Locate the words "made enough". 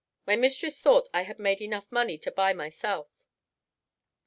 1.37-1.91